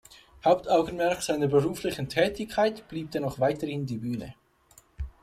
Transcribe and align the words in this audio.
Hauptaugenmerk 0.43 1.21
seiner 1.21 1.45
beruflichen 1.47 2.09
Tätigkeit 2.09 2.87
blieb 2.87 3.11
dennoch 3.11 3.39
weiterhin 3.39 3.85
die 3.85 3.99
Bühne. 3.99 4.33